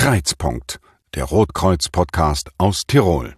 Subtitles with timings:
[0.00, 0.80] Kreizpunkt,
[1.14, 3.36] der Rotkreuz-Podcast aus Tirol.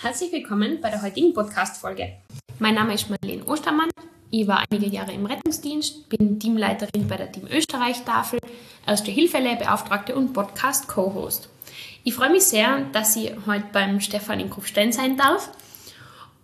[0.00, 2.12] Herzlich willkommen bei der heutigen Podcast-Folge.
[2.60, 3.90] Mein Name ist Marlene Ostermann.
[4.30, 8.38] Ich war einige Jahre im Rettungsdienst, bin Teamleiterin bei der Team Österreich-Tafel,
[8.86, 11.48] Erste Hilfelehrbeauftragte und Podcast-Co-Host.
[12.04, 15.50] Ich freue mich sehr, dass ich heute beim Stefan in Kufstein sein darf.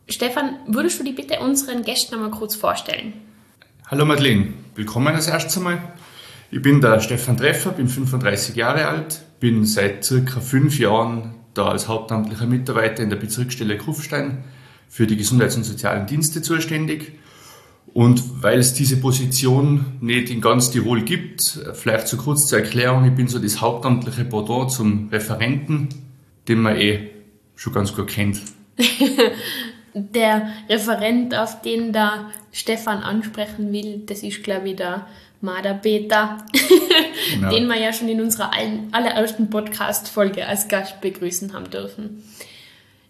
[0.08, 3.12] Stefan, würdest du dich bitte unseren Gästen einmal kurz vorstellen?
[3.86, 5.80] Hallo Madeleine, willkommen als erstes einmal.
[6.54, 11.66] Ich bin der Stefan Treffer, bin 35 Jahre alt, bin seit circa fünf Jahren da
[11.66, 14.44] als hauptamtlicher Mitarbeiter in der Bezirksstelle Kufstein
[14.88, 17.18] für die Gesundheits- und Sozialen Dienste zuständig.
[17.92, 23.04] Und weil es diese Position nicht in ganz Tirol gibt, vielleicht zu kurz zur Erklärung,
[23.04, 25.88] ich bin so das hauptamtliche Pendant zum Referenten,
[26.46, 27.10] den man eh
[27.56, 28.40] schon ganz gut kennt.
[29.94, 35.08] der Referent, auf den da Stefan ansprechen will, das ist, glaube ich, der
[35.44, 36.38] Marder Peter,
[37.34, 37.50] genau.
[37.50, 38.50] den wir ja schon in unserer
[38.92, 42.24] allerersten Podcast-Folge als Gast begrüßen haben dürfen.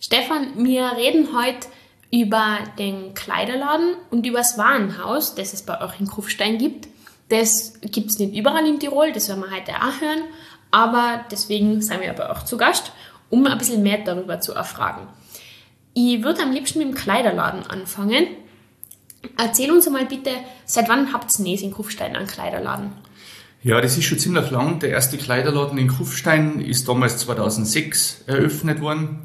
[0.01, 1.69] Stefan, wir reden heute
[2.11, 6.89] über den Kleiderladen und über das Warenhaus, das es bei euch in Kufstein gibt.
[7.31, 10.25] Das gibt es nicht überall in Tirol, das werden wir heute auch hören,
[10.71, 12.93] aber deswegen sind wir aber auch zu Gast,
[13.31, 15.09] um ein bisschen mehr darüber zu erfragen.
[15.95, 18.27] Ich würde am liebsten mit dem Kleiderladen anfangen.
[19.37, 20.31] Erzähl uns einmal bitte,
[20.65, 22.93] seit wann habt ihr in Kufstein einen Kleiderladen?
[23.63, 24.79] Ja, das ist schon ziemlich lang.
[24.81, 29.23] Der erste Kleiderladen in Kufstein ist damals 2006 eröffnet worden.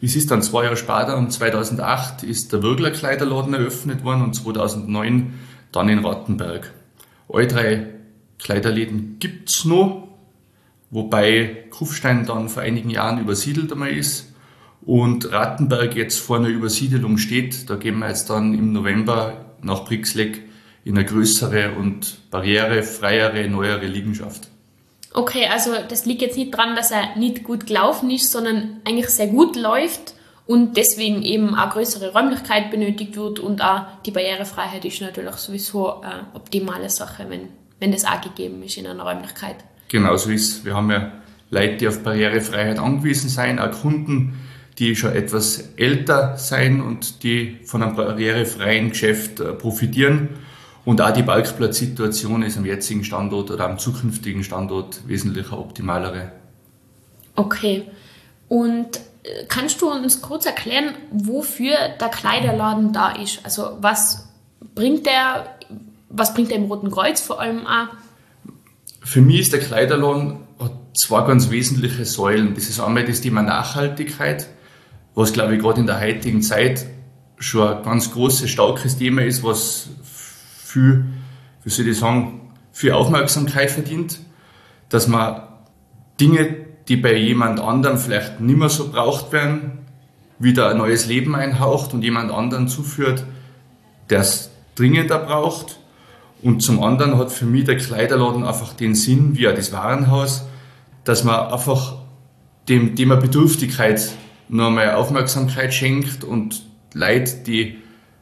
[0.00, 4.34] Es ist dann zwei Jahre später, um 2008, ist der Würgler Kleiderladen eröffnet worden und
[4.34, 5.34] 2009
[5.72, 6.72] dann in Rattenberg.
[7.28, 7.86] Alle drei
[8.38, 10.08] Kleiderläden gibt's noch,
[10.90, 14.27] wobei Kufstein dann vor einigen Jahren übersiedelt einmal ist
[14.86, 17.68] und Rattenberg jetzt vor einer Übersiedelung steht.
[17.68, 20.42] Da gehen wir jetzt dann im November nach Brixleck
[20.84, 24.48] in eine größere und barrierefreiere, neuere Liegenschaft.
[25.12, 29.08] Okay, also das liegt jetzt nicht daran, dass er nicht gut gelaufen ist, sondern eigentlich
[29.08, 30.14] sehr gut läuft
[30.46, 36.00] und deswegen eben auch größere Räumlichkeit benötigt wird und auch die Barrierefreiheit ist natürlich sowieso
[36.00, 37.48] eine optimale Sache, wenn,
[37.80, 39.56] wenn das auch gegeben ist in einer Räumlichkeit.
[39.88, 41.12] Genau so ist Wir haben ja
[41.50, 44.38] Leute, die auf Barrierefreiheit angewiesen sind, auch Kunden,
[44.78, 50.30] die schon etwas älter sein und die von einem barrierefreien Geschäft äh, profitieren.
[50.84, 56.32] Und auch die Balkplatzsituation ist am jetzigen Standort oder am zukünftigen Standort wesentlich optimalere.
[57.34, 57.84] Okay.
[58.48, 63.40] Und äh, kannst du uns kurz erklären, wofür der Kleiderladen da ist?
[63.44, 64.28] Also was
[64.74, 65.56] bringt der,
[66.08, 67.88] was bringt der im Roten Kreuz vor allem auch?
[69.02, 70.38] Für mich ist der Kleiderladen
[70.98, 72.54] zwei ganz wesentliche Säulen.
[72.54, 74.48] Das ist einmal das Thema Nachhaltigkeit
[75.18, 76.86] was glaube ich gerade in der heutigen Zeit
[77.38, 81.06] schon ein ganz großes, starkes Thema ist, was viel,
[81.64, 84.20] wie soll ich sagen, viel Aufmerksamkeit verdient,
[84.88, 85.42] dass man
[86.20, 86.54] Dinge,
[86.86, 89.78] die bei jemand anderem vielleicht nicht mehr so braucht werden,
[90.38, 93.24] wieder ein neues Leben einhaucht und jemand anderen zuführt,
[94.10, 95.80] der es dringender braucht.
[96.42, 100.44] Und zum anderen hat für mich der Kleiderladen einfach den Sinn, wie auch das Warenhaus,
[101.02, 101.96] dass man einfach
[102.68, 104.12] dem Thema Bedürftigkeit
[104.48, 106.62] noch mal Aufmerksamkeit schenkt und
[106.94, 107.78] Leute, die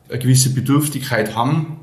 [0.09, 1.81] eine gewisse Bedürftigkeit haben,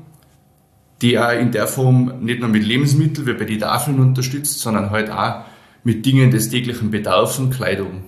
[1.02, 4.90] die auch in der Form nicht nur mit Lebensmitteln wie bei den Tafeln unterstützt, sondern
[4.90, 5.44] halt auch
[5.82, 8.04] mit Dingen des täglichen Bedarfs und Kleidung.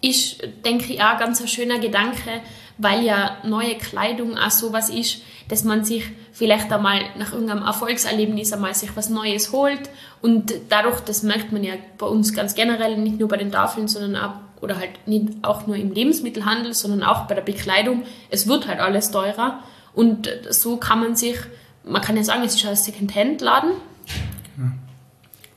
[0.00, 2.40] Ich denke auch ganz ein schöner Gedanke,
[2.78, 8.52] weil ja neue Kleidung auch sowas ist, dass man sich vielleicht einmal nach irgendeinem Erfolgserlebnis
[8.52, 12.96] einmal sich was Neues holt und dadurch, das merkt man ja bei uns ganz generell,
[12.96, 17.02] nicht nur bei den Tafeln, sondern auch oder halt nicht auch nur im Lebensmittelhandel, sondern
[17.02, 18.04] auch bei der Bekleidung.
[18.30, 19.60] Es wird halt alles teurer
[19.94, 21.36] und so kann man sich,
[21.84, 23.72] man kann ja sagen, es ist ein Second-Hand-Laden.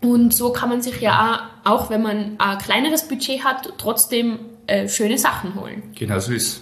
[0.01, 4.39] Und so kann man sich ja auch, auch, wenn man ein kleineres Budget hat, trotzdem
[4.67, 5.81] äh, schöne Sachen holen.
[5.95, 6.61] Genau so ist.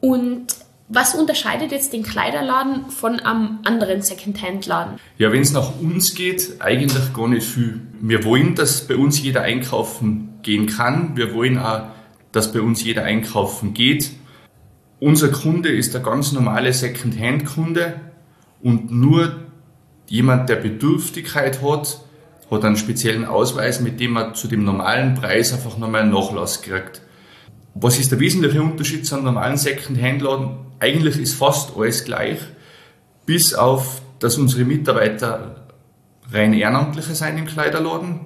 [0.00, 0.46] Und
[0.88, 4.98] was unterscheidet jetzt den Kleiderladen von einem anderen Second-Hand-Laden?
[5.18, 7.80] Ja, wenn es nach uns geht, eigentlich gar nicht viel.
[8.00, 11.14] Wir wollen, dass bei uns jeder einkaufen gehen kann.
[11.14, 11.88] Wir wollen auch,
[12.32, 14.12] dass bei uns jeder einkaufen geht.
[14.98, 18.00] Unser Kunde ist der ganz normale Second-Hand-Kunde
[18.62, 19.36] und nur
[20.06, 22.00] jemand, der Bedürftigkeit hat,
[22.50, 26.62] hat einen speziellen Ausweis, mit dem er zu dem normalen Preis einfach nochmal einen Nachlass
[26.62, 27.02] kriegt.
[27.74, 30.67] Was ist der wesentliche Unterschied zu einem normalen Second-Hand-Laden?
[30.80, 32.38] Eigentlich ist fast alles gleich,
[33.26, 35.66] bis auf, dass unsere Mitarbeiter
[36.30, 38.20] rein Ehrenamtliche sein im Kleiderladen,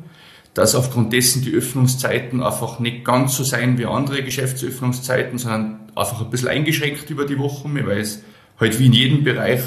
[0.55, 6.21] dass aufgrund dessen die Öffnungszeiten einfach nicht ganz so sein wie andere Geschäftsöffnungszeiten, sondern einfach
[6.21, 8.23] ein bisschen eingeschränkt über die Wochen, weil es
[8.61, 9.63] halt wie in jedem Bereich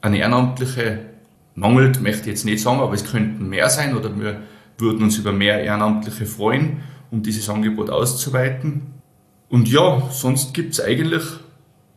[0.00, 1.00] eine ehrenamtliche
[1.54, 4.42] mangelt, möchte ich jetzt nicht sagen, aber es könnten mehr sein oder wir
[4.78, 6.80] würden uns über mehr Ehrenamtliche freuen,
[7.10, 8.94] um dieses Angebot auszuweiten.
[9.48, 11.22] Und ja, sonst gibt es eigentlich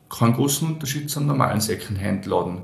[0.10, 2.60] keinen großen Unterschied zum normalen Secondhand-Laden.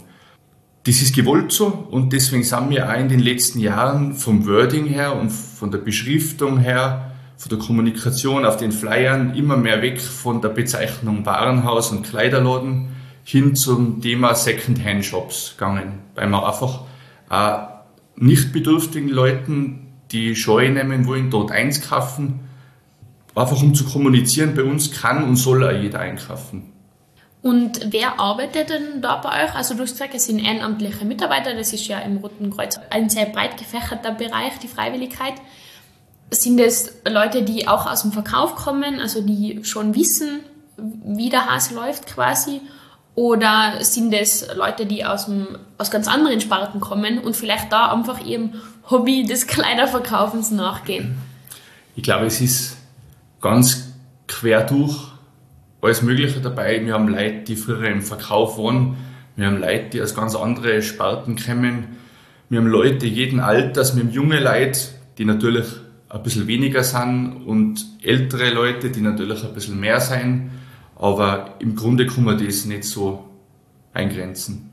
[0.86, 4.86] Das ist gewollt so und deswegen sind wir auch in den letzten Jahren vom Wording
[4.86, 10.01] her und von der Beschriftung her, von der Kommunikation auf den Flyern immer mehr weg
[10.01, 12.90] von der Bezeichnung Warenhaus und Kleiderladen
[13.24, 16.81] hin zum Thema Secondhand-Shops gegangen, weil man einfach
[17.30, 17.68] auch
[18.18, 22.42] nicht bedürftigen Leuten, die Scheu nehmen wollen, dort einkaufen,
[23.36, 26.72] einfach um zu kommunizieren, bei uns kann und soll auch jeder einkaufen.
[27.44, 29.54] Und wer arbeitet denn da bei euch?
[29.54, 33.10] Also du hast gesagt, es sind ehrenamtliche Mitarbeiter, das ist ja im Roten Kreuz ein
[33.10, 35.34] sehr breit gefächerter Bereich, die Freiwilligkeit.
[36.31, 40.40] Sind es Leute, die auch aus dem Verkauf kommen, also die schon wissen,
[40.78, 42.62] wie der Hase läuft quasi?
[43.13, 45.45] Oder sind es Leute, die aus, dem,
[45.78, 48.54] aus ganz anderen Sparten kommen und vielleicht da einfach ihrem
[48.90, 51.18] Hobby des Kleiderverkaufens nachgehen?
[51.98, 52.78] Ich glaube, es ist
[53.42, 53.92] ganz
[54.28, 55.12] quer durch
[55.83, 56.83] alles Mögliche dabei.
[56.85, 58.97] Wir haben Leute, die früher im Verkauf waren.
[59.35, 61.97] Wir haben Leute, die aus ganz anderen Sparten kommen.
[62.50, 64.80] Wir haben Leute jeden Alters, wir haben junge Leute,
[65.18, 65.65] die natürlich
[66.09, 70.51] ein bisschen weniger sind und ältere Leute, die natürlich ein bisschen mehr sein.
[70.95, 73.27] Aber im Grunde kann man das nicht so
[73.94, 74.69] eingrenzen.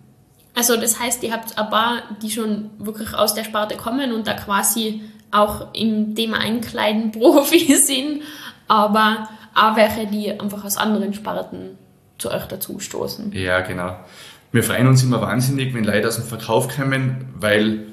[0.55, 4.27] Also das heißt, ihr habt ein paar, die schon wirklich aus der Sparte kommen und
[4.27, 8.23] da quasi auch im Thema Einkleiden Profi sind,
[8.69, 9.29] aber
[9.61, 11.79] auch welche, die einfach aus anderen Sparten
[12.19, 13.33] zu euch dazu stoßen.
[13.33, 13.97] Ja, genau.
[14.53, 17.87] Wir freuen uns immer wahnsinnig, wenn Leute aus dem Verkauf kommen, weil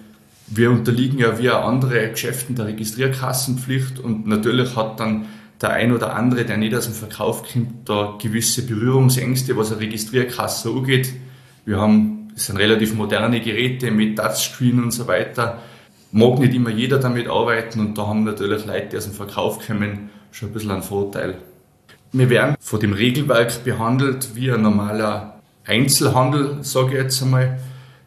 [0.48, 5.26] wir unterliegen ja wie andere Geschäften der Registrierkassenpflicht und natürlich hat dann
[5.62, 9.82] der ein oder andere, der nicht aus dem Verkauf kommt, da gewisse Berührungsängste, was eine
[9.82, 11.14] Registrierkasse angeht.
[11.66, 15.62] Wir haben, es sind relativ moderne Geräte mit Touchscreen und so weiter.
[16.12, 19.66] Mag nicht immer jeder damit arbeiten und da haben natürlich Leute, die aus dem Verkauf
[19.66, 21.36] kommen, schon ein bisschen einen Vorteil.
[22.18, 27.60] Wir werden von dem Regelwerk behandelt wie ein normaler Einzelhandel, sage ich jetzt einmal,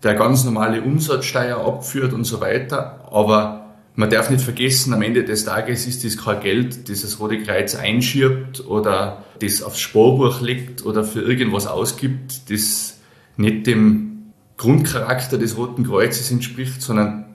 [0.03, 3.09] der ganz normale Umsatzsteuer abführt und so weiter.
[3.13, 7.21] Aber man darf nicht vergessen, am Ende des Tages ist das kein Geld, das das
[7.21, 12.99] Rote Kreuz einschirbt oder das aufs Sparbuch legt oder für irgendwas ausgibt, das
[13.37, 17.27] nicht dem Grundcharakter des Roten Kreuzes entspricht, sondern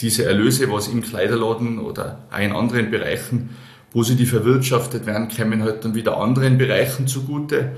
[0.00, 3.50] diese Erlöse, was im Kleiderladen oder auch in anderen Bereichen
[3.92, 7.72] positiv erwirtschaftet werden, kommen halt dann wieder anderen Bereichen zugute,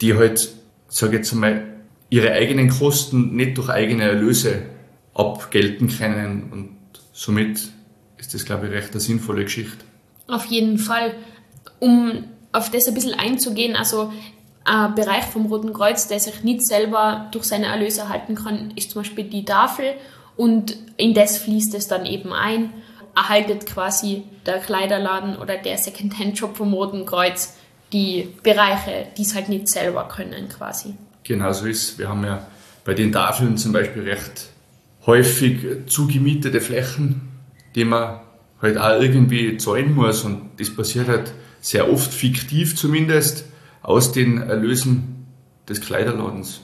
[0.00, 0.48] die halt,
[0.88, 1.62] sage jetzt einmal,
[2.10, 4.62] ihre eigenen Kosten nicht durch eigene Erlöse
[5.14, 6.76] abgelten können und
[7.12, 7.60] somit
[8.18, 9.84] ist das, glaube ich, recht eine sinnvolle Geschichte.
[10.28, 11.14] Auf jeden Fall.
[11.78, 14.12] Um auf das ein bisschen einzugehen, also
[14.64, 18.90] ein Bereich vom Roten Kreuz, der sich nicht selber durch seine Erlöse erhalten kann, ist
[18.90, 19.94] zum Beispiel die Tafel
[20.36, 22.72] und in das fließt es dann eben ein
[23.16, 27.56] erhaltet quasi der Kleiderladen oder der Secondhand-Shop vom Roten Kreuz
[27.92, 30.94] die Bereiche, die es halt nicht selber können quasi.
[31.24, 32.46] Genau so ist Wir haben ja
[32.84, 34.50] bei den Tafeln zum Beispiel recht
[35.06, 37.32] häufig zugemietete Flächen,
[37.74, 38.20] die man
[38.60, 43.44] halt auch irgendwie zahlen muss und das passiert halt sehr oft fiktiv zumindest
[43.82, 45.26] aus den Erlösen
[45.68, 46.60] des Kleiderladens.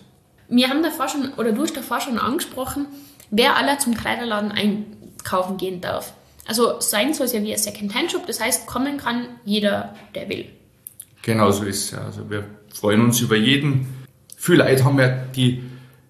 [0.49, 2.87] Wir haben davor schon, oder du hast davor schon angesprochen,
[3.31, 6.13] wer aller zum Kleiderladen einkaufen gehen darf.
[6.47, 10.47] Also sein soll es ja wie ein Second-Hand-Shop, das heißt, kommen kann jeder, der will.
[11.23, 12.05] Genau so ist es ja.
[12.05, 12.45] Also wir
[12.75, 13.87] freuen uns über jeden.
[14.37, 15.63] Viele Leute haben ja die,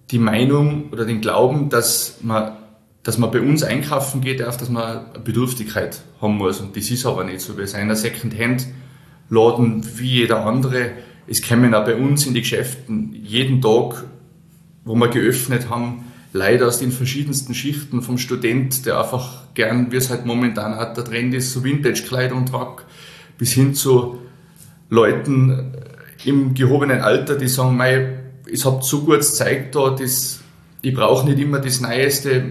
[0.09, 2.57] die Meinung oder den Glauben, dass man,
[3.03, 6.61] dass man bei uns einkaufen geht, darf, dass man eine Bedürftigkeit haben muss.
[6.61, 7.57] Und das ist aber nicht so.
[7.57, 10.93] Wir sind ein Second-Hand-Laden wie jeder andere.
[11.27, 14.05] Es kommen auch bei uns in die Geschäften jeden Tag,
[14.83, 19.97] wo wir geöffnet haben, Leute aus den verschiedensten Schichten, vom Student, der einfach gern, wie
[19.97, 22.85] es halt momentan hat, der Trend ist, so Vintage-Kleidung tragt,
[23.37, 24.17] bis hin zu
[24.89, 25.73] Leuten
[26.25, 28.19] im gehobenen Alter, die sagen, mei,
[28.51, 30.39] es habt so gutes Zeug da, das,
[30.81, 32.43] ich brauche nicht immer das Neueste,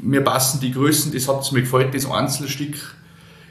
[0.00, 2.74] mir passen die Größen, das habt mir gefällt, das Einzelstück.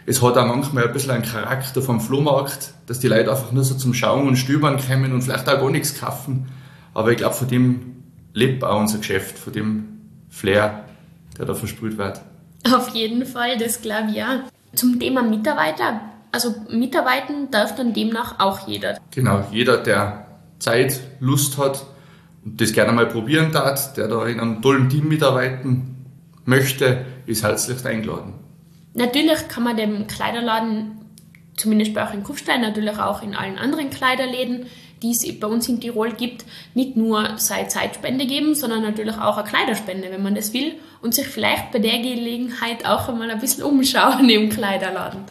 [0.06, 3.64] Es hat auch manchmal ein bisschen einen Charakter vom Flohmarkt, dass die Leute einfach nur
[3.64, 6.48] so zum Schauen und Stöbern kommen und vielleicht auch gar nichts kaufen.
[6.94, 8.03] Aber ich glaube, von dem
[8.34, 10.86] lebt auch unser Geschäft, von dem Flair,
[11.38, 12.22] der da versprüht wird.
[12.72, 14.44] Auf jeden Fall, das glaube ich ja.
[14.76, 18.98] Zum Thema Mitarbeiter, also mitarbeiten darf dann demnach auch jeder.
[19.12, 20.28] Genau, jeder, der
[20.60, 21.86] Zeit, Lust hat
[22.44, 26.06] und das gerne mal probieren darf, der da in einem tollen Team mitarbeiten
[26.46, 28.34] möchte, ist herzlich eingeladen.
[28.96, 31.06] Natürlich kann man dem Kleiderladen,
[31.56, 34.66] zumindest bei euch in Kufstein, natürlich auch in allen anderen Kleiderläden,
[35.04, 39.38] die es bei uns in Tirol gibt, nicht nur sei Zeitspende geben, sondern natürlich auch
[39.38, 43.40] eine Kleiderspende, wenn man das will und sich vielleicht bei der Gelegenheit auch einmal ein
[43.40, 45.22] bisschen umschauen im Kleiderladen.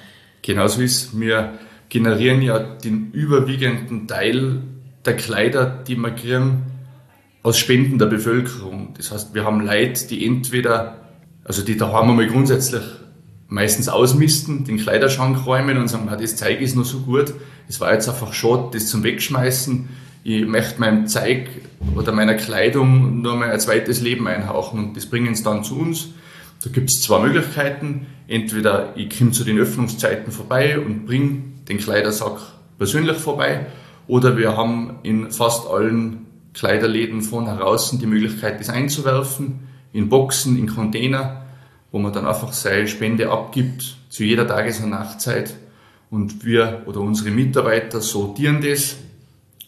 [0.42, 4.62] Genauso ist wir generieren ja den überwiegenden Teil
[5.04, 6.62] der Kleider, die wir kriegen,
[7.42, 8.94] aus Spenden der Bevölkerung.
[8.96, 11.00] Das heißt, wir haben Leute, die entweder,
[11.44, 12.82] also die daheim einmal grundsätzlich
[13.52, 17.34] meistens ausmisten, den Kleiderschrank räumen und sagen, das Zeug ist noch so gut,
[17.68, 19.88] es war jetzt einfach schade, das zum Wegschmeißen.
[20.24, 21.48] Ich möchte meinem Zeug
[21.94, 25.78] oder meiner Kleidung nur mal ein zweites Leben einhauchen und das bringen sie dann zu
[25.78, 26.08] uns.
[26.62, 28.06] Da gibt es zwei Möglichkeiten.
[28.28, 32.38] Entweder ich komme zu den Öffnungszeiten vorbei und bringe den Kleidersack
[32.78, 33.66] persönlich vorbei
[34.06, 39.60] oder wir haben in fast allen Kleiderläden von heraus die Möglichkeit, das einzuwerfen,
[39.92, 41.41] in Boxen, in Container,
[41.92, 45.54] wo man dann einfach seine Spende abgibt zu jeder Tages- und Nachtzeit.
[46.10, 48.96] Und wir oder unsere Mitarbeiter sortieren das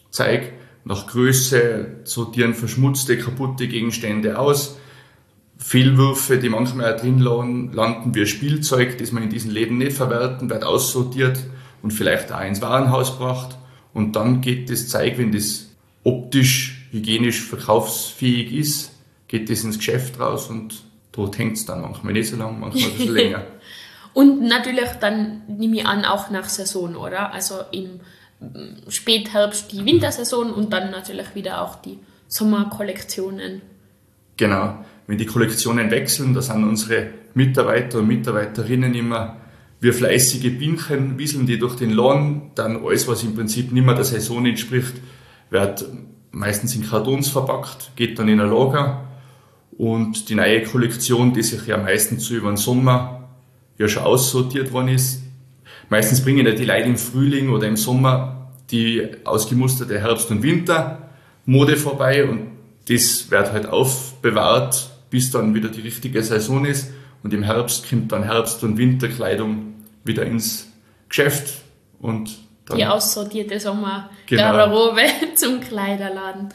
[0.09, 0.51] Zeug
[0.83, 4.77] nach Größe, sortieren verschmutzte, kaputte Gegenstände aus.
[5.57, 10.49] Fehlwürfe, die manchmal auch drin landen, wie Spielzeug, das man in diesen Läden nicht verwerten,
[10.49, 11.39] wird aussortiert
[11.81, 13.57] und vielleicht auch ins Warenhaus gebracht.
[13.93, 15.71] Und dann geht das Zeug, wenn das
[16.03, 18.91] optisch, hygienisch verkaufsfähig ist,
[19.27, 20.83] geht das ins Geschäft raus und
[21.15, 23.43] dort hängt es dann manchmal nicht so lang, manchmal ein bisschen länger.
[24.13, 27.33] und natürlich dann nehme ich an, auch nach Saison, oder?
[27.33, 27.99] Also im
[28.87, 33.61] Spätherbst die Wintersaison und dann natürlich wieder auch die Sommerkollektionen.
[34.37, 34.83] Genau.
[35.07, 39.37] Wenn die Kollektionen wechseln, da sind unsere Mitarbeiter und Mitarbeiterinnen immer
[39.79, 43.95] wie fleißige Bienchen, wieseln die durch den Laden, dann alles, was im Prinzip nicht mehr
[43.95, 44.93] der Saison entspricht,
[45.49, 45.85] wird
[46.31, 49.04] meistens in Kartons verpackt, geht dann in ein Lager
[49.77, 53.29] und die neue Kollektion, die sich ja meistens so über den Sommer
[53.77, 55.21] ja schon aussortiert worden ist,
[55.89, 61.77] meistens bringen ja die Leute im Frühling oder im Sommer die ausgemusterte Herbst- und Wintermode
[61.77, 62.51] vorbei und
[62.87, 66.91] das wird halt aufbewahrt, bis dann wieder die richtige Saison ist
[67.23, 70.71] und im Herbst kommt dann Herbst- und Winterkleidung wieder ins
[71.09, 71.61] Geschäft
[71.99, 75.33] und dann, die aussortierte Sommergarderobe genau.
[75.35, 76.49] zum Kleiderladen.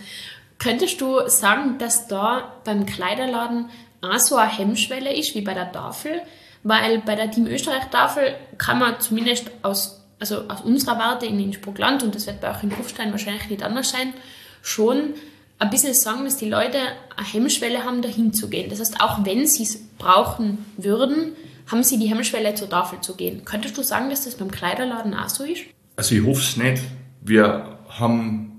[0.60, 3.70] Könntest du sagen, dass da beim Kleiderladen
[4.02, 6.20] auch so eine Hemmschwelle ist wie bei der Tafel?
[6.62, 11.40] Weil bei der Team Österreich Tafel kann man zumindest aus, also aus unserer Warte in
[11.40, 14.12] Innsbruck-Land, und das wird bei auch in Kufstein wahrscheinlich nicht anders sein,
[14.60, 15.14] schon
[15.58, 16.78] ein bisschen sagen, dass die Leute
[17.16, 18.68] eine Hemmschwelle haben, dahin zu gehen.
[18.68, 21.32] Das heißt, auch wenn sie es brauchen würden,
[21.68, 23.46] haben sie die Hemmschwelle zur Tafel zu gehen.
[23.46, 25.62] Könntest du sagen, dass das beim Kleiderladen auch so ist?
[25.96, 26.82] Also ich hoffe es nicht.
[27.22, 28.49] Wir haben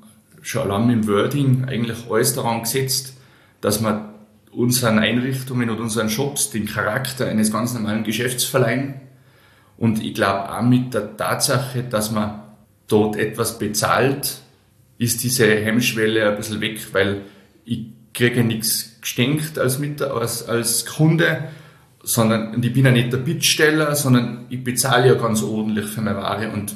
[0.42, 3.14] schon allein im Wording eigentlich alles daran gesetzt,
[3.62, 4.14] dass wir
[4.52, 8.96] unseren Einrichtungen oder unseren Shops den Charakter eines ganz normalen Geschäfts verleihen.
[9.78, 12.42] Und ich glaube auch mit der Tatsache, dass man
[12.88, 14.42] dort etwas bezahlt,
[14.98, 17.22] ist diese Hemmschwelle ein bisschen weg, weil
[17.66, 21.46] ich kriege nichts geschenkt als, mit, als, als Kunde,
[22.04, 26.02] sondern und ich bin ja nicht der Bittsteller, sondern ich bezahle ja ganz ordentlich für
[26.02, 26.76] meine Ware und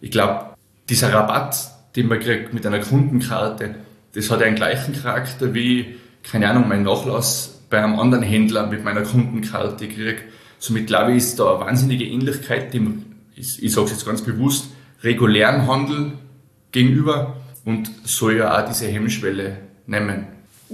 [0.00, 0.54] ich glaube,
[0.88, 1.56] dieser Rabatt,
[1.96, 3.74] den man kriegt mit einer Kundenkarte,
[4.14, 8.84] das hat einen gleichen Charakter wie, keine Ahnung, mein Nachlass bei einem anderen Händler mit
[8.84, 10.18] meiner Kundenkarte kriege.
[10.58, 14.22] Somit glaube ich, ist da eine wahnsinnige Ähnlichkeit dem, ich, ich sage es jetzt ganz
[14.22, 14.68] bewusst,
[15.02, 16.12] regulären Handel
[16.72, 20.26] gegenüber und soll ja auch diese Hemmschwelle nehmen.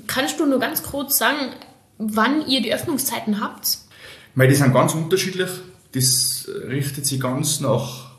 [0.07, 1.53] Kannst du nur ganz kurz sagen,
[1.99, 3.79] wann ihr die Öffnungszeiten habt?
[4.35, 5.51] Weil die sind ganz unterschiedlich.
[5.93, 8.12] Das richtet sich ganz nach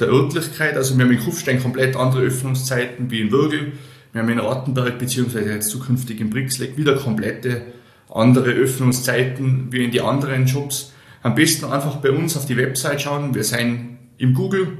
[0.00, 0.76] der Örtlichkeit.
[0.76, 3.72] Also wir haben in Kufstein komplett andere Öffnungszeiten wie in Würgel.
[4.12, 7.62] Wir haben in Rattenberg beziehungsweise jetzt zukünftig in Brixleck wieder komplette
[8.10, 10.92] andere Öffnungszeiten wie in die anderen Shops.
[11.22, 13.34] Am besten einfach bei uns auf die Website schauen.
[13.34, 14.78] Wir sind im Google,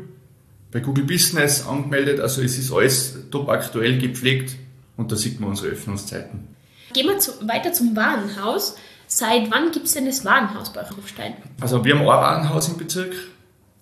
[0.70, 2.20] bei Google Business angemeldet.
[2.20, 4.56] Also es ist alles top aktuell gepflegt
[4.96, 6.48] und da sieht man unsere Öffnungszeiten.
[6.92, 8.76] Gehen wir zu, weiter zum Warenhaus.
[9.06, 11.34] Seit wann gibt es denn das Warenhaus bei Kufstein?
[11.60, 13.14] Also wir haben ein Warenhaus im Bezirk.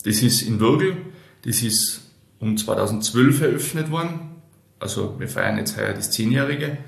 [0.05, 0.97] Das ist in Würgel.
[1.47, 2.01] Das ist
[2.41, 4.19] um 2012 eröffnet worden.
[4.81, 6.79] Also wir feiern jetzt heuer das Zehnjährige.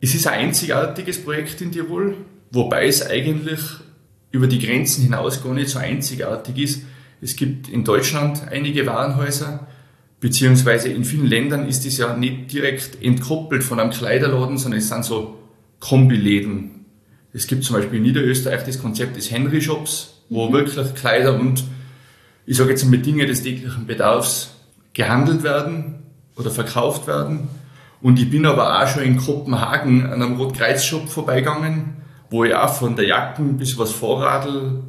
[0.00, 2.16] Es ist ein einzigartiges Projekt in Tirol,
[2.50, 3.60] wobei es eigentlich
[4.30, 6.82] über die Grenzen hinaus gar nicht so einzigartig ist.
[7.20, 9.66] Es gibt in Deutschland einige Warenhäuser,
[10.18, 14.88] beziehungsweise in vielen Ländern ist es ja nicht direkt entkoppelt von einem Kleiderladen, sondern es
[14.88, 15.38] sind so
[15.80, 16.86] Kombiläden.
[17.34, 20.52] Es gibt zum Beispiel in Niederösterreich das Konzept des Henry Shops, wo mhm.
[20.54, 21.64] wirklich Kleider und
[22.46, 24.54] ich sage jetzt mal Dinge des täglichen Bedarfs
[24.92, 26.02] gehandelt werden
[26.36, 27.48] oder verkauft werden.
[28.02, 31.96] Und ich bin aber auch schon in Kopenhagen an einem Rotkreuz-Shop vorbeigegangen,
[32.30, 34.82] wo ich auch von der Jacken bis was Vorradl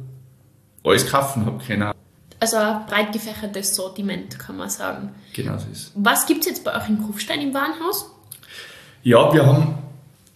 [0.84, 1.92] alles kaufen habe können.
[2.38, 5.14] Also ein breit gefächertes Sortiment, kann man sagen.
[5.32, 8.10] Genau so ist Was gibt es jetzt bei euch in Kufstein im Warenhaus?
[9.02, 9.78] Ja, wir haben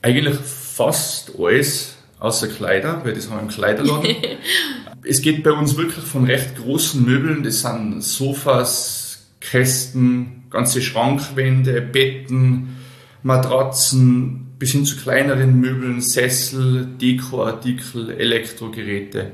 [0.00, 4.17] eigentlich fast alles außer Kleider, weil das haben wir im Kleiderladen.
[5.04, 11.80] es geht bei uns wirklich von recht großen Möbeln, das sind Sofas, Kästen, ganze Schrankwände,
[11.80, 12.76] Betten,
[13.23, 19.33] Matratzen, bis hin zu kleineren Möbeln, Sessel, Dekoartikel, Elektrogeräte,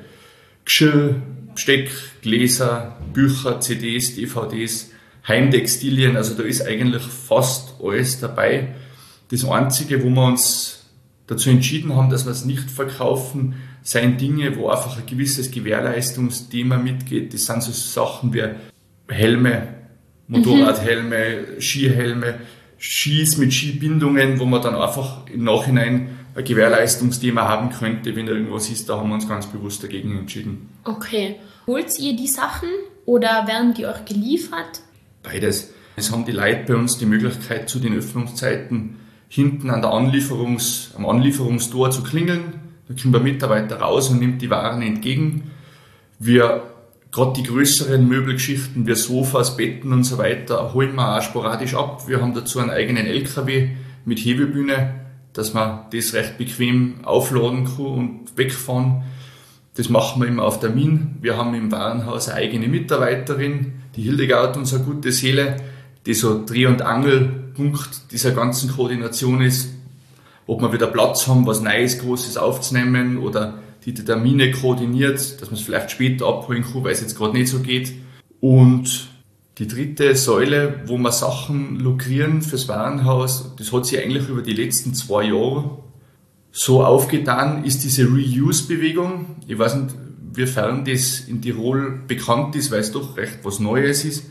[0.64, 1.16] Geschirr,
[1.54, 1.90] Besteck,
[2.22, 4.90] Gläser, Bücher, CDs, DVDs,
[5.26, 8.74] Heimtextilien, also da ist eigentlich fast alles dabei.
[9.30, 10.84] Das Einzige, wo wir uns
[11.26, 13.54] dazu entschieden haben, dass wir es nicht verkaufen,
[13.86, 17.32] seien Dinge, wo einfach ein gewisses Gewährleistungsthema mitgeht.
[17.32, 18.42] Das sind so Sachen wie
[19.08, 19.68] Helme,
[20.26, 22.40] Motorradhelme, Skihelme,
[22.80, 28.68] Skis mit Skibindungen, wo man dann einfach im Nachhinein ein Gewährleistungsthema haben könnte, wenn irgendwas
[28.70, 28.88] ist.
[28.88, 30.68] Da haben wir uns ganz bewusst dagegen entschieden.
[30.82, 31.36] Okay.
[31.68, 32.68] Holt ihr die Sachen
[33.04, 34.80] oder werden die euch geliefert?
[35.22, 35.72] Beides.
[35.94, 38.96] Es haben die Leute bei uns die Möglichkeit, zu den Öffnungszeiten
[39.28, 42.65] hinten an der Anlieferungs, am Anlieferungstor zu klingeln.
[42.88, 45.50] Da kommt der Mitarbeiter raus und nimmt die Waren entgegen.
[46.18, 46.62] Wir,
[47.10, 52.06] gerade die größeren Möbelgeschichten wie Sofas, Betten und so weiter, holen wir auch sporadisch ab.
[52.06, 53.70] Wir haben dazu einen eigenen LKW
[54.04, 54.94] mit Hebebühne,
[55.32, 59.02] dass man das recht bequem aufladen kann und wegfahren.
[59.74, 61.16] Das machen wir immer auf Termin.
[61.20, 65.56] Wir haben im Warenhaus eine eigene Mitarbeiterin, die Hildegard, unsere gute Seele,
[66.06, 69.75] die so Dreh- und Angelpunkt dieser ganzen Koordination ist,
[70.46, 75.58] ob wir wieder Platz haben, was Neues, Großes aufzunehmen oder die Termine koordiniert, dass man
[75.58, 77.92] es vielleicht später abholen kann, weil es jetzt gerade nicht so geht.
[78.40, 79.08] Und
[79.58, 84.52] die dritte Säule, wo wir Sachen lukrieren fürs Warenhaus, das hat sich eigentlich über die
[84.52, 85.78] letzten zwei Jahre
[86.50, 89.36] so aufgetan, ist diese Reuse-Bewegung.
[89.46, 89.94] Ich weiß nicht,
[90.32, 94.24] wiefern das in Tirol bekannt ist, weil es doch recht was Neues ist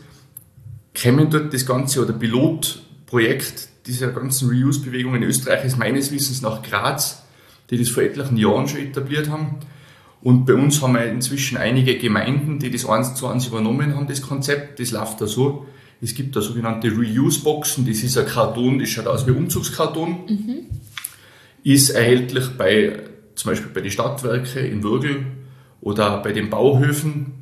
[0.96, 6.62] kämen dort das Ganze oder Pilotprojekt dieser ganzen Reuse-Bewegung in Österreich ist meines Wissens nach
[6.62, 7.22] Graz,
[7.70, 9.56] die das vor etlichen Jahren schon etabliert haben.
[10.22, 14.06] Und bei uns haben wir inzwischen einige Gemeinden, die das eins zu eins übernommen haben,
[14.06, 14.80] das Konzept.
[14.80, 15.66] Das läuft da so.
[16.00, 17.86] Es gibt da sogenannte Reuse-Boxen.
[17.86, 20.10] Das ist ein Karton, das schaut aus wie Umzugskarton.
[20.28, 20.56] Mhm.
[21.62, 23.00] Ist erhältlich bei,
[23.34, 25.26] zum Beispiel bei den Stadtwerken in Würgel
[25.80, 27.36] oder bei den Bauhöfen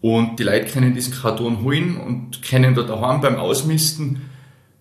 [0.00, 4.22] und die Leute können diesen Karton holen und können da daheim beim Ausmisten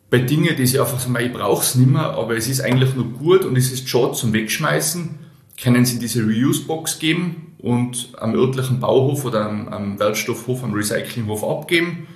[0.10, 2.96] bei Dingen, die sie einfach sagen, ich brauche es nicht mehr, aber es ist eigentlich
[2.96, 5.20] nur gut und es ist schade zum Wegschmeißen,
[5.62, 11.44] können sie diese Reuse-Box geben und am örtlichen Bauhof oder am, am Wertstoffhof, am Recyclinghof
[11.44, 12.08] abgeben.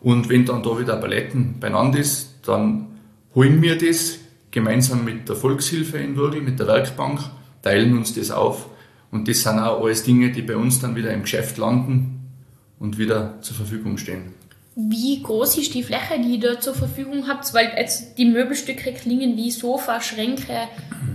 [0.00, 2.98] Und wenn dann da wieder Paletten beieinander ist, dann
[3.34, 4.18] holen wir das
[4.50, 7.20] gemeinsam mit der Volkshilfe in Würgel, mit der Werkbank,
[7.62, 8.68] teilen uns das auf.
[9.10, 12.30] Und das sind auch alles Dinge, die bei uns dann wieder im Geschäft landen
[12.78, 14.34] und wieder zur Verfügung stehen.
[14.74, 17.52] Wie groß ist die Fläche, die ihr dort zur Verfügung habt?
[17.52, 20.68] Weil jetzt die Möbelstücke klingen wie Sofa, Schränke,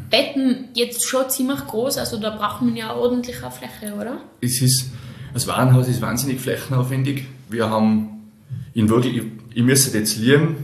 [0.09, 4.21] Betten jetzt schon ziemlich groß, also da braucht man ja ordentlich eine Fläche, oder?
[4.41, 4.91] Es ist,
[5.33, 7.25] das Warenhaus ist wahnsinnig flächenaufwendig.
[7.49, 8.31] Wir haben
[8.73, 9.23] in wirklich, ich,
[9.55, 10.55] ich müsste jetzt lieren,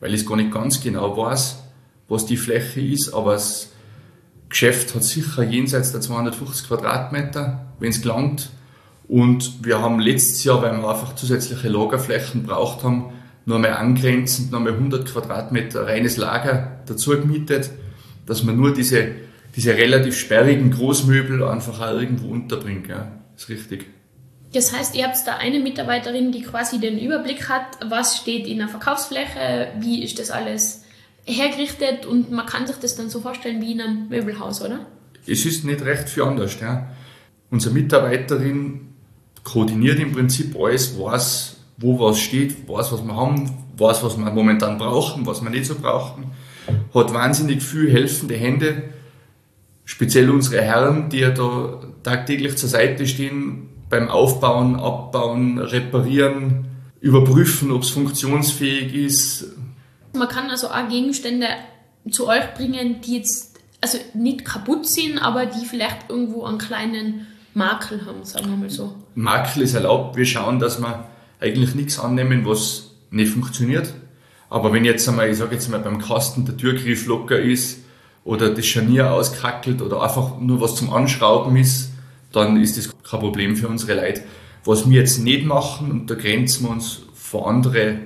[0.00, 1.62] weil ich es gar nicht ganz genau weiß,
[2.08, 3.70] was die Fläche ist, aber das
[4.48, 8.50] Geschäft hat sicher jenseits der 250 Quadratmeter, wenn es gelangt.
[9.10, 13.12] Und wir haben letztes Jahr, weil wir einfach zusätzliche Lagerflächen braucht haben,
[13.44, 17.72] noch einmal angrenzend noch einmal 100 Quadratmeter reines Lager dazu gemietet,
[18.26, 19.08] dass man nur diese,
[19.56, 22.86] diese relativ sperrigen Großmöbel einfach auch irgendwo unterbringt.
[22.86, 23.86] Ja, ist richtig.
[24.52, 28.58] Das heißt, ihr habt da eine Mitarbeiterin, die quasi den Überblick hat, was steht in
[28.58, 30.84] der Verkaufsfläche, wie ist das alles
[31.24, 34.86] hergerichtet und man kann sich das dann so vorstellen wie in einem Möbelhaus, oder?
[35.26, 36.60] Es ist nicht recht viel anders.
[36.60, 36.90] Ja.
[37.50, 38.89] Unsere Mitarbeiterin
[39.44, 44.30] koordiniert im Prinzip alles, weiß, wo was steht, weiß, was wir haben, weiß, was wir
[44.30, 46.32] momentan brauchen, was wir nicht so brauchen.
[46.94, 48.82] Hat wahnsinnig viel helfende Hände,
[49.84, 56.66] speziell unsere Herren, die ja da tagtäglich zur Seite stehen beim Aufbauen, Abbauen, Reparieren,
[57.00, 59.46] überprüfen, ob es funktionsfähig ist.
[60.14, 61.46] Man kann also auch Gegenstände
[62.10, 67.26] zu euch bringen, die jetzt also nicht kaputt sind, aber die vielleicht irgendwo einen kleinen
[67.54, 68.94] Makel haben, sagen wir mal so.
[69.14, 70.16] Makel ist erlaubt.
[70.16, 71.04] Wir schauen, dass wir
[71.40, 73.92] eigentlich nichts annehmen, was nicht funktioniert.
[74.48, 77.80] Aber wenn jetzt einmal, ich sage jetzt mal beim Kasten der Türgriff locker ist
[78.24, 81.92] oder das Scharnier auskackelt oder einfach nur was zum Anschrauben ist,
[82.32, 84.22] dann ist das kein Problem für unsere Leute.
[84.64, 87.98] Was wir jetzt nicht machen, und da grenzen wir uns vor andere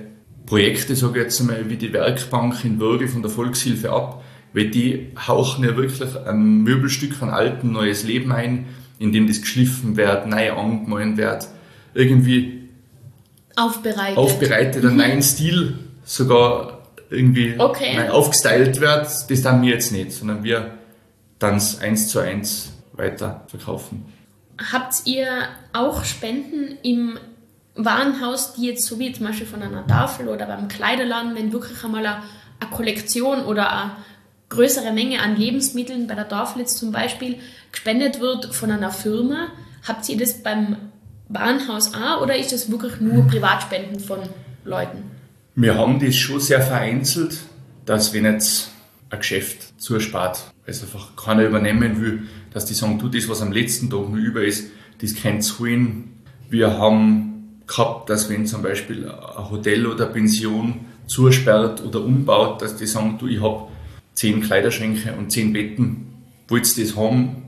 [0.45, 4.69] Projekte, sage ich jetzt einmal, wie die Werkbank in Würgel von der Volkshilfe ab, weil
[4.69, 8.67] die hauchen ja wirklich ein Möbelstück an alten neues Leben ein,
[8.99, 11.47] in dem das geschliffen wird, neu angemalt wird,
[11.93, 12.69] irgendwie
[13.55, 16.79] aufbereitet, aufbereitet einen neuen Stil sogar
[17.09, 17.95] irgendwie Okay.
[17.95, 20.77] neu aufgestylt wird, das dann wir jetzt nicht, sondern wir
[21.39, 24.05] dann es eins zu eins weiter verkaufen.
[24.71, 25.27] Habt ihr
[25.73, 27.17] auch Spenden im
[27.75, 31.83] Warenhaus, die jetzt so wie zum Beispiel von einer Tafel oder beim Kleiderladen, wenn wirklich
[31.83, 32.23] einmal eine,
[32.59, 33.91] eine Kollektion oder eine
[34.55, 37.37] größere Menge an Lebensmitteln bei der jetzt zum Beispiel
[37.71, 39.47] gespendet wird von einer Firma,
[39.87, 40.77] habt ihr das beim
[41.29, 44.19] Warenhaus auch oder ist das wirklich nur Privatspenden von
[44.63, 45.03] Leuten?
[45.55, 47.37] Wir haben das schon sehr vereinzelt,
[47.85, 48.71] dass wenn jetzt
[49.09, 53.51] ein Geschäft zuspart, also einfach keiner übernehmen will, dass die sagen, du, das, was am
[53.51, 56.21] letzten Tag noch über ist, das könnt ihr holen.
[56.49, 62.75] Wir haben gehabt, dass wenn zum Beispiel ein Hotel oder Pension zusperrt oder umbaut, dass
[62.77, 63.67] die sagen, du, ich habe
[64.15, 66.13] zehn Kleiderschränke und zehn Betten,
[66.47, 67.43] wollt ihr das haben?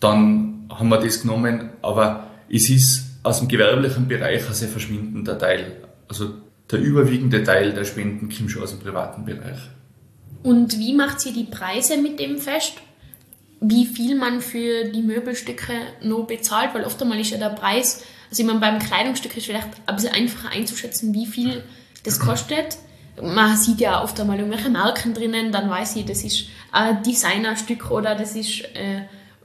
[0.00, 5.38] Dann haben wir das genommen, aber es ist aus dem gewerblichen Bereich ein sehr verschwindender
[5.38, 5.76] Teil.
[6.08, 6.34] Also
[6.70, 9.58] der überwiegende Teil der Spenden kommt schon aus dem privaten Bereich.
[10.42, 12.74] Und wie macht ihr die Preise mit dem fest?
[13.60, 16.74] Wie viel man für die Möbelstücke noch bezahlt?
[16.74, 19.96] Weil oft einmal ist ja der Preis, also ich meine, beim Kleidungsstück ist vielleicht ein
[19.96, 21.64] bisschen einfacher einzuschätzen, wie viel
[22.04, 22.78] das kostet.
[23.22, 27.90] Man sieht ja oft einmal irgendwelche Marken drinnen, dann weiß ich, das ist ein Designerstück
[27.90, 29.02] oder das ist äh,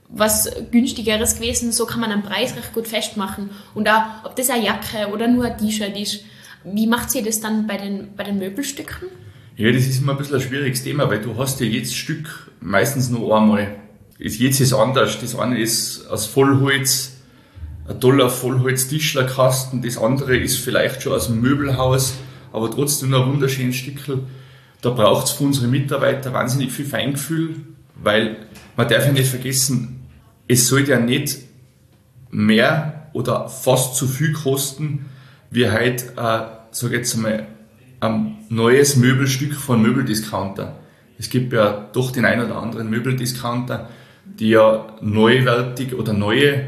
[0.08, 1.72] was günstigeres gewesen.
[1.72, 3.50] So kann man einen Preis recht gut festmachen.
[3.74, 6.24] Und auch, ob das eine Jacke oder nur ein T-Shirt ist.
[6.64, 9.08] Wie macht ihr das dann bei den, bei den Möbelstücken?
[9.56, 12.50] Ja, das ist immer ein bisschen ein schwieriges Thema, weil du hast ja jedes Stück
[12.60, 13.76] meistens nur einmal.
[14.18, 15.20] Jetzt ist anders.
[15.20, 17.12] Das eine ist aus Vollholz,
[17.86, 19.82] ein toller Vollholz-Tischlerkasten.
[19.82, 22.14] Das andere ist vielleicht schon aus dem Möbelhaus,
[22.54, 24.20] aber trotzdem ein wunderschönes Stückel.
[24.80, 27.56] Da braucht es für unsere Mitarbeiter wahnsinnig viel Feingefühl,
[28.02, 28.36] weil
[28.76, 30.06] man darf ja nicht vergessen,
[30.46, 31.38] es sollte ja nicht
[32.30, 35.06] mehr oder fast zu viel kosten,
[35.50, 36.40] wie halt, äh,
[36.70, 37.46] sag ich jetzt mal,
[38.00, 40.78] ein neues Möbelstück von Möbeldiscounter.
[41.18, 43.88] Es gibt ja doch den ein oder anderen Möbeldiscounter,
[44.24, 46.66] die ja neuwertig oder neue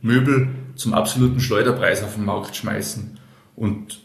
[0.00, 3.18] Möbel zum absoluten Schleuderpreis auf den Markt schmeißen.
[3.56, 3.98] Und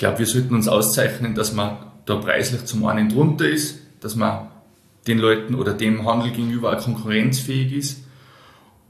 [0.00, 4.48] glaube, wir sollten uns auszeichnen, dass man da preislich zum einen drunter ist, dass man
[5.06, 8.04] den Leuten oder dem Handel gegenüber auch konkurrenzfähig ist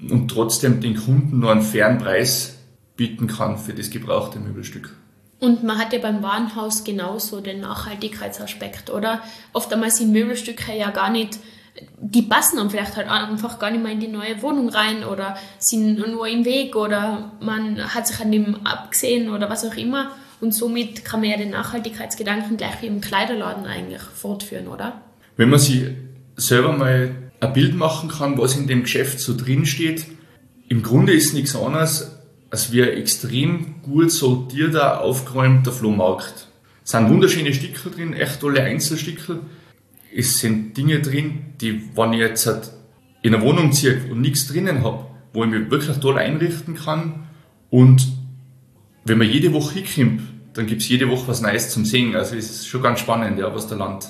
[0.09, 2.57] und trotzdem den Kunden nur einen fairen Preis
[2.97, 4.97] bieten kann für das gebrauchte Möbelstück.
[5.41, 9.21] Und man hat ja beim Warenhaus genauso den Nachhaltigkeitsaspekt, oder?
[9.53, 11.39] Oft einmal sind Möbelstücke ja gar nicht,
[11.99, 15.37] die passen dann vielleicht halt einfach gar nicht mehr in die neue Wohnung rein oder
[15.59, 20.11] sind nur im Weg oder man hat sich an dem abgesehen oder was auch immer.
[20.41, 25.03] Und somit kann man ja den Nachhaltigkeitsgedanken gleich wie im Kleiderladen eigentlich fortführen, oder?
[25.37, 25.85] Wenn man sich
[26.37, 30.07] selber mal ein Bild machen kann, was in dem Geschäft so drin steht,
[30.69, 32.17] im Grunde ist nichts anderes
[32.51, 36.49] als wie ein extrem gut sortierter, aufgeräumter Flohmarkt.
[36.85, 39.41] Es sind wunderschöne Stickel drin, echt tolle Einzelstickel.
[40.15, 42.73] Es sind Dinge drin, die, wenn ich jetzt halt
[43.23, 47.29] in eine Wohnung ziehe und nichts drinnen habe, wo ich mich wirklich toll einrichten kann
[47.69, 48.09] und
[49.05, 50.23] wenn man jede Woche hinkommt,
[50.55, 52.17] dann gibt es jede Woche was Neues zum Sehen.
[52.17, 54.09] Also es ist schon ganz spannend, ja, was da Land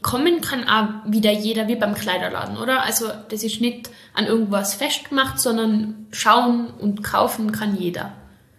[0.00, 2.84] Kommen kann auch wieder jeder wie beim Kleiderladen, oder?
[2.84, 8.12] Also das ist nicht an irgendwas festgemacht, sondern schauen und kaufen kann jeder.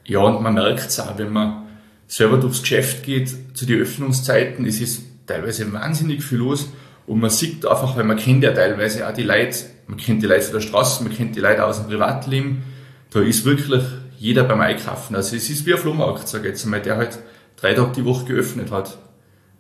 [0.04, 1.64] Ja, und man merkt es auch, wenn man
[2.08, 6.70] selber durchs Geschäft geht, zu den Öffnungszeiten, es ist teilweise wahnsinnig viel los
[7.08, 10.28] und man sieht einfach, weil man kennt ja teilweise auch die Leute, man kennt die
[10.28, 12.64] Leute von der Straße, man kennt die Leute aus dem Privatleben,
[13.12, 13.84] da ist wirklich
[14.20, 15.16] jeder beim Einkaufen.
[15.16, 17.20] Also es ist wie ein Flohmarkt, sage ich jetzt einmal, der halt
[17.56, 18.98] drei Tage die Woche geöffnet hat.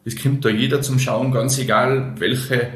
[0.05, 2.69] Es kommt da jeder zum Schauen, ganz egal, welche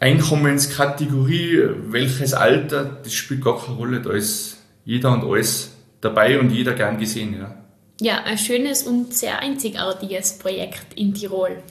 [0.00, 4.00] Einkommenskategorie, welches Alter, das spielt gar keine Rolle.
[4.00, 5.70] Da ist jeder und alles
[6.00, 7.36] dabei und jeder gern gesehen.
[7.38, 7.54] Ja.
[8.00, 11.62] Ja, ein schönes und sehr einzigartiges Projekt in Tirol.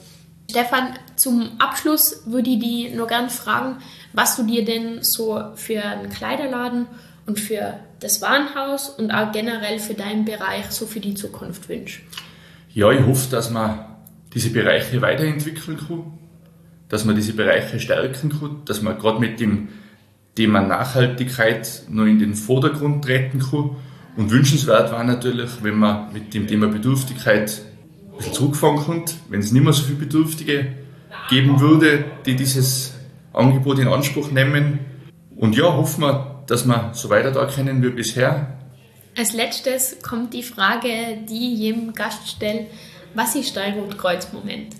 [0.50, 3.78] Stefan, zum Abschluss würde ich dich noch gern fragen,
[4.14, 6.86] was du dir denn so für einen Kleiderladen
[7.28, 12.00] und für das Warenhaus und auch generell für deinen Bereich so für die Zukunft wünschst.
[12.72, 13.80] Ja, ich hoffe, dass man
[14.34, 16.18] diese Bereiche weiterentwickeln kann,
[16.88, 19.68] dass man diese Bereiche stärken kann, dass man gerade mit dem
[20.34, 23.76] Thema Nachhaltigkeit noch in den Vordergrund treten kann.
[24.16, 27.60] Und wünschenswert war natürlich, wenn man mit dem Thema Bedürftigkeit
[28.10, 30.68] ein bisschen zurückfahren könnte, wenn es nicht mehr so viele Bedürftige
[31.28, 32.94] geben würde, die dieses
[33.32, 34.78] Angebot in Anspruch nehmen.
[35.36, 38.58] Und ja, hoffen wir, dass wir so weiter da können wie bisher.
[39.16, 40.88] Als letztes kommt die Frage,
[41.28, 42.66] die ich jedem Gast stelle.
[43.14, 44.74] Was ist dein Rotkreuz-Moment?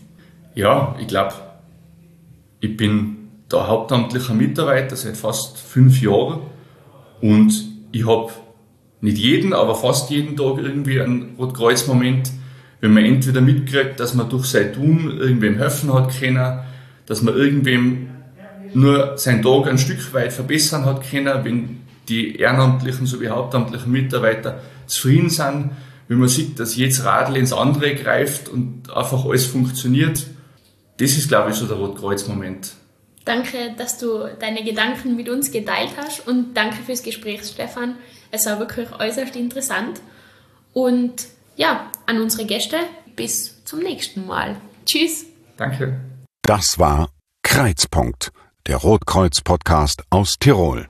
[0.55, 1.35] Ja, ich glaube,
[2.61, 6.41] ich bin da hauptamtlicher Mitarbeiter seit fast fünf Jahren
[7.21, 7.53] und
[7.93, 8.33] ich habe
[9.01, 12.31] nicht jeden, aber fast jeden Tag irgendwie einen Rotkreuz-Moment,
[12.81, 16.61] wenn man entweder mitkriegt, dass man durch sein Tun irgendwem helfen hat können,
[17.07, 18.08] dass man irgendwem
[18.75, 24.61] nur seinen Tag ein Stück weit verbessern hat können, wenn die ehrenamtlichen sowie hauptamtlichen Mitarbeiter
[24.87, 25.71] zufrieden sind,
[26.09, 30.27] wenn man sieht, dass jetzt Radl ins andere greift und einfach alles funktioniert.
[30.97, 32.73] Das ist, glaube ich, so der Rotkreuz-Moment.
[33.25, 37.97] Danke, dass du deine Gedanken mit uns geteilt hast und danke fürs Gespräch, Stefan.
[38.31, 40.01] Es war wirklich äußerst interessant.
[40.73, 41.27] Und
[41.57, 42.79] ja, an unsere Gäste,
[43.17, 44.57] bis zum nächsten Mal.
[44.87, 45.27] Tschüss.
[45.59, 46.01] Danke.
[46.43, 47.11] Das war
[47.43, 48.31] Kreuzpunkt,
[48.67, 50.89] der Rotkreuz-Podcast aus Tirol.